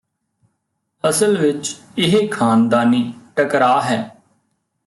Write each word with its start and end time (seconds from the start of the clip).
ਅਸਲ 1.03 1.37
ਵਿਚ 1.37 1.75
ਇਹ 1.97 2.29
ਖ਼ਾਨਦਾਨੀ 2.29 3.13
ਟਕਰਾਅ 3.35 3.81
ਹੈ 3.81 4.21